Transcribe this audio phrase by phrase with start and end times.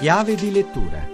[0.00, 1.06] Chiave di lettura.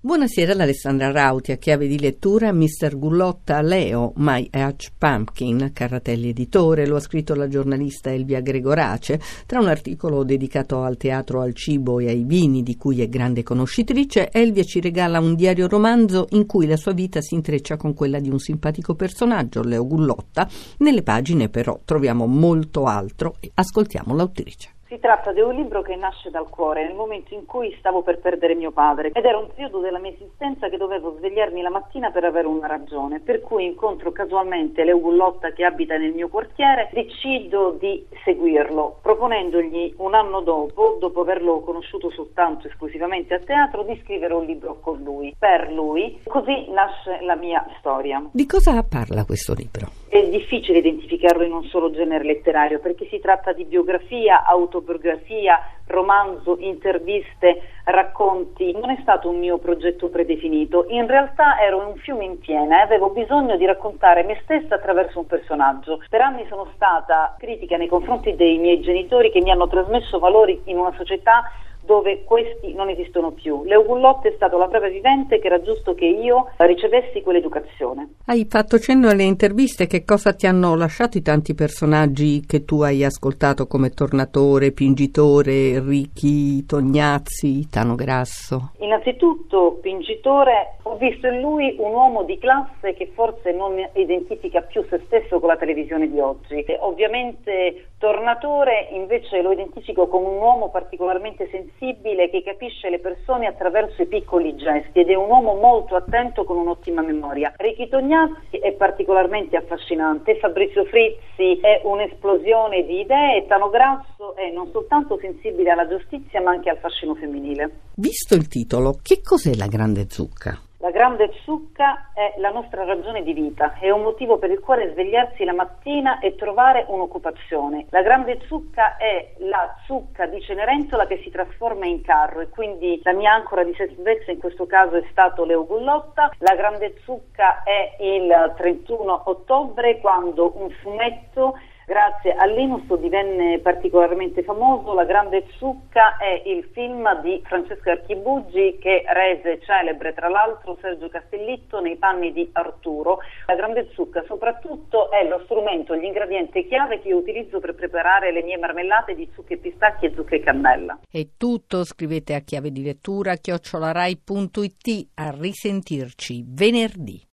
[0.00, 2.96] Buonasera da Alessandra Rauti, a chiave di lettura Mr.
[2.96, 9.60] Gullotta Leo, My Age Pumpkin, Carratelli Editore, lo ha scritto la giornalista Elvia Gregorace, tra
[9.60, 14.30] un articolo dedicato al teatro, al cibo e ai vini di cui è grande conoscitrice,
[14.32, 18.20] Elvia ci regala un diario romanzo in cui la sua vita si intreccia con quella
[18.20, 20.48] di un simpatico personaggio, Leo Gullotta.
[20.78, 24.70] Nelle pagine però troviamo molto altro ascoltiamo l'autrice.
[24.92, 28.18] Si tratta di un libro che nasce dal cuore nel momento in cui stavo per
[28.18, 32.10] perdere mio padre ed era un periodo della mia esistenza che dovevo svegliarmi la mattina
[32.10, 36.90] per avere una ragione, per cui incontro casualmente Leo Gullotta che abita nel mio quartiere,
[36.92, 43.98] decido di seguirlo, proponendogli un anno dopo, dopo averlo conosciuto soltanto esclusivamente a teatro, di
[44.04, 46.20] scrivere un libro con lui, per lui.
[46.26, 48.22] Così nasce la mia storia.
[48.30, 50.01] Di cosa parla questo libro?
[50.12, 56.58] È difficile identificarlo in un solo genere letterario perché si tratta di biografia, autobiografia, romanzo,
[56.60, 58.72] interviste, racconti.
[58.72, 62.82] Non è stato un mio progetto predefinito, in realtà ero un fiume in piena e
[62.82, 66.02] avevo bisogno di raccontare me stessa attraverso un personaggio.
[66.10, 70.60] Per anni sono stata critica nei confronti dei miei genitori che mi hanno trasmesso valori
[70.64, 71.50] in una società
[71.84, 73.64] dove questi non esistono più.
[73.64, 78.14] Leo Gullotte è stato la prova vivente che era giusto che io ricevessi quell'educazione.
[78.26, 82.82] Hai fatto cenno alle interviste, che cosa ti hanno lasciato i tanti personaggi che tu
[82.82, 88.72] hai ascoltato come Tornatore, Pingitore, Ricchi, Tognazzi, Tano Grasso?
[88.78, 94.84] Innanzitutto, Pingitore, ho visto in lui un uomo di classe che forse non identifica più
[94.88, 96.62] se stesso con la televisione di oggi.
[96.62, 103.46] E ovviamente Tornatore invece lo identifico come un uomo particolarmente sensibile che capisce le persone
[103.46, 107.52] attraverso i piccoli gesti ed è un uomo molto attento con un'ottima memoria.
[107.56, 114.70] Ricchi Tognazzi è particolarmente affascinante, Fabrizio Frizzi è un'esplosione di idee Tano Grasso è non
[114.70, 117.70] soltanto sensibile alla giustizia ma anche al fascino femminile.
[117.96, 120.58] Visto il titolo, che cos'è la grande zucca?
[120.82, 124.90] La grande zucca è la nostra ragione di vita, è un motivo per il quale
[124.90, 127.86] svegliarsi la mattina e trovare un'occupazione.
[127.90, 133.00] La grande zucca è la zucca di Cenerentola che si trasforma in carro e quindi
[133.04, 136.32] la mia ancora di salvezza in questo caso è stato Leo Gullotta.
[136.38, 141.58] La grande zucca è il 31 ottobre quando un fumetto
[141.92, 148.78] Grazie a Linus divenne particolarmente famoso La Grande Zucca è il film di Francesco Archibugi
[148.80, 153.18] che rese celebre tra l'altro Sergio Castellitto nei panni di Arturo.
[153.46, 158.42] La Grande Zucca soprattutto è lo strumento, l'ingrediente chiave che io utilizzo per preparare le
[158.42, 160.98] mie marmellate di zucche pistacchi e zucche cannella.
[161.10, 167.22] È tutto, scrivete a chiave di lettura chiocciolarai.it a risentirci venerdì.